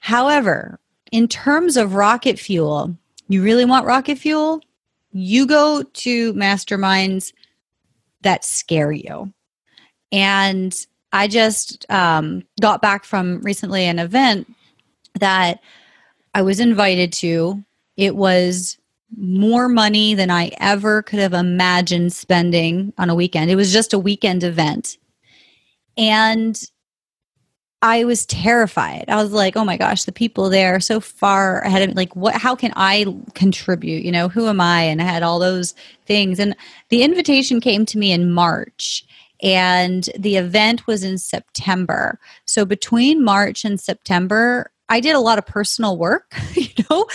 [0.00, 0.80] However
[1.12, 2.96] in terms of rocket fuel
[3.28, 4.60] you really want rocket fuel?
[5.12, 7.34] You go to masterminds
[8.22, 9.32] that scare you
[10.12, 14.46] and i just um, got back from recently an event
[15.18, 15.60] that
[16.34, 17.62] i was invited to
[17.96, 18.78] it was
[19.16, 23.50] more money than I ever could have imagined spending on a weekend.
[23.50, 24.98] It was just a weekend event.
[25.96, 26.60] And
[27.82, 29.06] I was terrified.
[29.08, 31.94] I was like, "Oh my gosh, the people there are so far ahead of me.
[31.94, 32.34] Like, what?
[32.34, 34.04] How can I contribute?
[34.04, 36.38] You know, who am I?" And I had all those things.
[36.38, 36.54] And
[36.90, 39.04] the invitation came to me in March,
[39.42, 42.18] and the event was in September.
[42.44, 47.06] So between March and September, I did a lot of personal work, you know,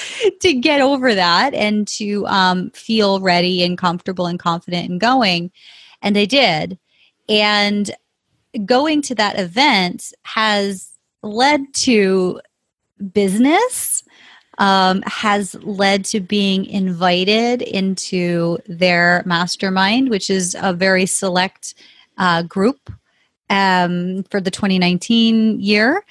[0.41, 5.51] to get over that and to um, feel ready and comfortable and confident and going.
[6.01, 6.79] And I did.
[7.27, 7.91] And
[8.65, 12.39] going to that event has led to
[13.11, 14.03] business,
[14.57, 21.73] um, has led to being invited into their mastermind, which is a very select
[22.17, 22.89] uh, group
[23.49, 26.03] um, for the 2019 year.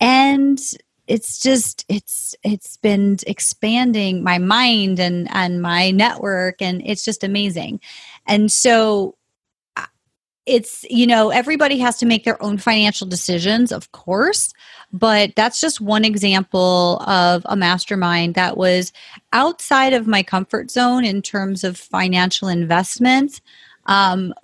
[0.00, 0.60] And
[1.06, 7.22] it's just it's it's been expanding my mind and and my network and it's just
[7.22, 7.80] amazing
[8.26, 9.16] and so
[9.76, 9.86] uh,
[10.46, 14.52] it's you know everybody has to make their own financial decisions of course
[14.92, 18.92] but that's just one example of a mastermind that was
[19.32, 23.40] outside of my comfort zone in terms of financial investment
[23.86, 24.34] um,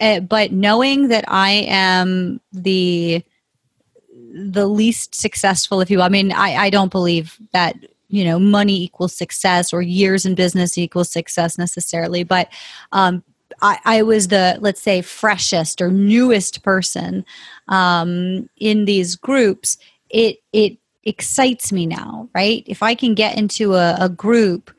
[0.00, 3.24] eh, but knowing that i am the
[4.32, 6.04] the least successful if you will.
[6.04, 7.76] I mean, I, I don't believe that
[8.08, 12.48] you know money equals success or years in business equals success necessarily, but
[12.92, 13.22] um,
[13.62, 17.24] I, I, was the let's say freshest or newest person
[17.68, 19.76] um, in these groups.
[20.08, 22.62] It it excites me now, right?
[22.66, 24.70] If I can get into a, a group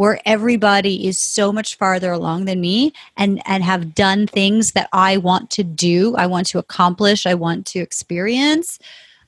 [0.00, 4.88] where everybody is so much farther along than me and and have done things that
[4.94, 8.78] I want to do, I want to accomplish, I want to experience.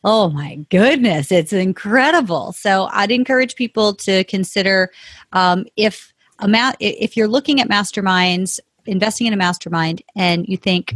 [0.02, 2.52] Oh my goodness, it's incredible.
[2.52, 4.90] So I'd encourage people to consider
[5.34, 10.56] um, if a ma- if you're looking at masterminds, investing in a mastermind, and you
[10.56, 10.94] think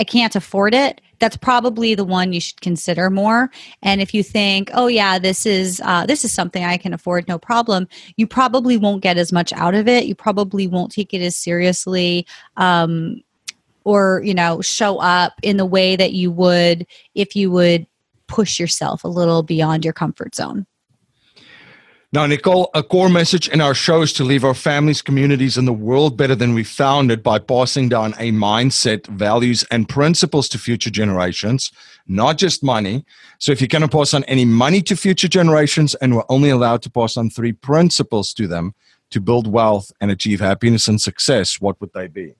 [0.00, 3.50] I can't afford it, that's probably the one you should consider more.
[3.82, 7.28] And if you think, oh yeah, this is uh, this is something I can afford,
[7.28, 7.86] no problem,
[8.16, 10.06] you probably won't get as much out of it.
[10.06, 12.26] You probably won't take it as seriously.
[12.56, 13.22] Um,
[13.84, 17.86] or you know show up in the way that you would if you would
[18.26, 20.66] push yourself a little beyond your comfort zone
[22.12, 25.68] now, Nicole, a core message in our show is to leave our families, communities, and
[25.68, 30.48] the world better than we found it by passing down a mindset, values, and principles
[30.48, 31.70] to future generations,
[32.08, 33.04] not just money.
[33.38, 36.82] So, if you're going pass on any money to future generations, and we're only allowed
[36.82, 38.74] to pass on three principles to them
[39.10, 42.34] to build wealth and achieve happiness and success, what would they be?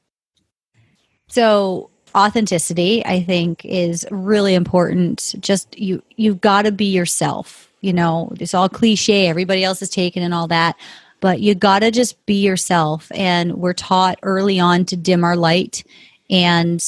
[1.29, 5.37] So, authenticity, I think, is really important.
[5.39, 9.91] Just you, you've got to be yourself you know it's all cliche everybody else is
[9.91, 10.77] taken and all that
[11.21, 13.11] but you got to just be yourself.
[13.15, 15.85] And we're taught early on to dim our light
[16.29, 16.83] and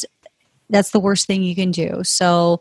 [0.70, 2.02] that's the worst thing you can do.
[2.02, 2.60] So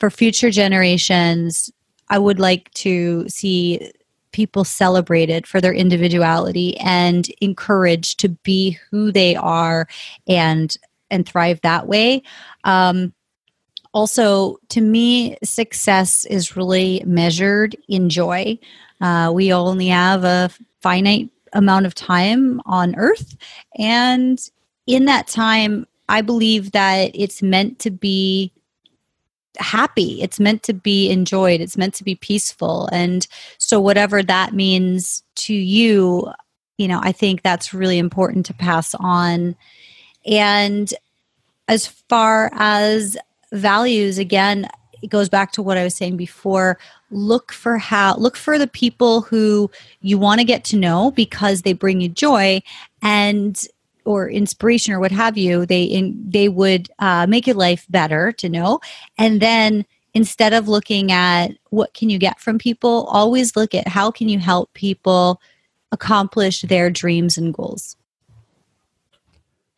[0.00, 1.70] for future generations
[2.10, 3.90] i would like to see
[4.32, 9.86] people celebrated for their individuality and encouraged to be who they are
[10.26, 10.76] and
[11.10, 12.22] and thrive that way.
[12.64, 13.14] Um,
[13.94, 18.58] also, to me, success is really measured in joy.
[19.00, 20.50] Uh, we only have a
[20.82, 23.36] finite amount of time on earth.
[23.78, 24.40] And
[24.88, 28.52] in that time, I believe that it's meant to be
[29.58, 30.20] happy.
[30.20, 31.60] It's meant to be enjoyed.
[31.60, 32.88] It's meant to be peaceful.
[32.90, 33.24] And
[33.58, 36.32] so, whatever that means to you,
[36.78, 39.54] you know, I think that's really important to pass on.
[40.26, 40.92] And
[41.68, 43.16] as far as
[43.54, 44.68] values again
[45.04, 46.78] it goes back to what i was saying before.
[47.10, 51.62] Look for how look for the people who you want to get to know because
[51.62, 52.62] they bring you joy
[53.02, 53.62] and
[54.06, 55.66] or inspiration or what have you.
[55.66, 58.80] They in, they would uh, make your life better to know.
[59.18, 59.84] And then
[60.14, 64.30] instead of looking at what can you get from people always look at how can
[64.30, 65.38] you help people
[65.92, 67.94] accomplish their dreams and goals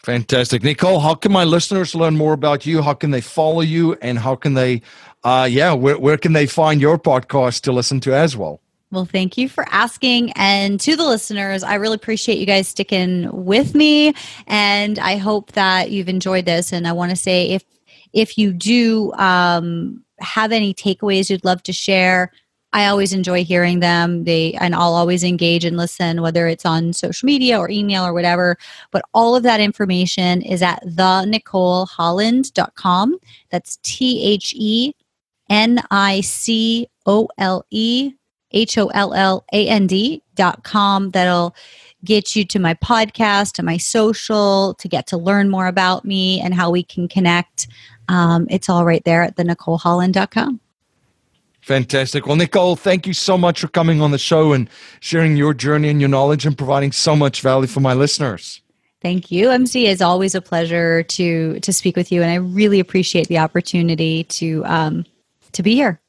[0.07, 0.62] Fantastic.
[0.62, 2.80] Nicole, how can my listeners learn more about you?
[2.80, 3.94] How can they follow you?
[3.94, 4.82] And how can they,
[5.24, 8.61] uh, yeah, where, where can they find your podcast to listen to as well?
[8.92, 10.30] Well, thank you for asking.
[10.36, 14.14] And to the listeners, I really appreciate you guys sticking with me.
[14.46, 16.72] And I hope that you've enjoyed this.
[16.72, 17.64] And I want to say if
[18.12, 22.30] if you do um, have any takeaways you'd love to share,
[22.77, 24.24] I always enjoy hearing them.
[24.24, 28.12] They and I'll always engage and listen, whether it's on social media or email or
[28.12, 28.59] whatever.
[28.91, 33.16] But all of that information is at the NicoleHolland.com.
[33.49, 34.93] That's T H E
[35.49, 38.12] N I C O L E
[38.53, 41.09] H O L L A N D dot com.
[41.12, 41.57] That'll
[42.05, 46.43] get you to my podcast, to my social, to get to learn more about me
[46.43, 47.68] and how we can connect.
[48.09, 50.61] Um, it's all right there at the NicoleHolland.com.
[51.67, 52.29] Fantastic.
[52.29, 55.89] Well, Nicole, thank you so much for coming on the show and sharing your journey
[55.89, 58.62] and your knowledge and providing so much value for my listeners.
[59.03, 59.89] Thank you, MC.
[59.89, 64.23] It's always a pleasure to to speak with you, and I really appreciate the opportunity
[64.23, 65.07] to um,
[65.51, 66.01] to be here.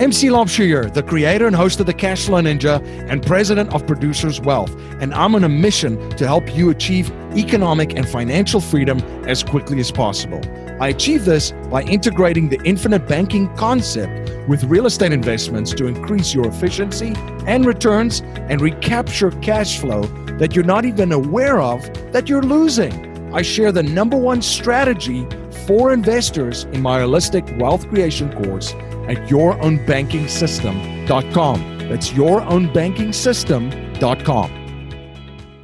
[0.00, 2.80] MC Laubscher, the creator and host of the Cashflow Ninja
[3.10, 7.96] and president of Producers Wealth, and I'm on a mission to help you achieve economic
[7.96, 10.40] and financial freedom as quickly as possible.
[10.80, 16.34] I achieve this by integrating the infinite banking concept with real estate investments to increase
[16.34, 17.14] your efficiency
[17.46, 20.02] and returns and recapture cash flow
[20.38, 23.32] that you're not even aware of that you're losing.
[23.32, 25.26] I share the number one strategy
[25.66, 28.74] for investors in my holistic wealth creation course
[29.08, 31.88] at yourownbankingsystem.com.
[31.88, 34.60] That's yourownbankingsystem.com.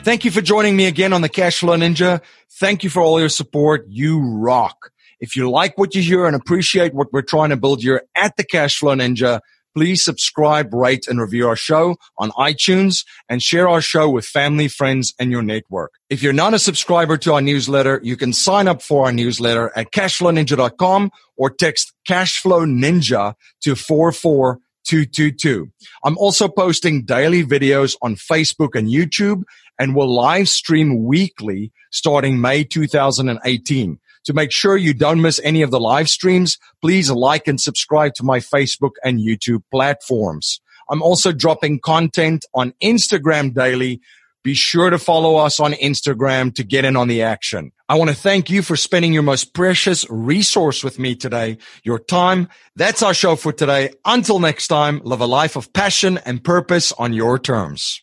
[0.03, 2.23] Thank you for joining me again on the Cashflow Ninja.
[2.49, 3.85] Thank you for all your support.
[3.89, 4.90] You rock.
[5.21, 8.37] If you like what you hear and appreciate what we're trying to build here at
[8.37, 9.41] the Cashflow Ninja,
[9.75, 14.67] please subscribe, rate, and review our show on iTunes and share our show with family,
[14.69, 15.93] friends, and your network.
[16.09, 19.71] If you're not a subscriber to our newsletter, you can sign up for our newsletter
[19.77, 25.71] at cashflowninja.com or text cashflow ninja to 44222.
[26.05, 29.43] I'm also posting daily videos on Facebook and YouTube
[29.79, 34.00] and will live stream weekly starting May 2018.
[34.25, 38.15] To make sure you don't miss any of the live streams, please like and subscribe
[38.15, 40.61] to my Facebook and YouTube platforms.
[40.91, 44.01] I'm also dropping content on Instagram daily.
[44.43, 47.73] Be sure to follow us on Instagram to get in on the action.
[47.89, 51.99] I want to thank you for spending your most precious resource with me today, your
[51.99, 52.49] time.
[52.75, 53.91] That's our show for today.
[54.05, 58.03] Until next time, live a life of passion and purpose on your terms.